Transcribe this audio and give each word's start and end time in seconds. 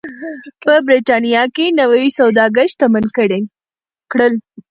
په 0.63 0.73
برېټانیا 0.87 1.43
کې 1.55 1.65
نوي 1.79 2.05
سوداګر 2.17 2.65
شتمن 2.73 3.05
کړل. 4.11 4.33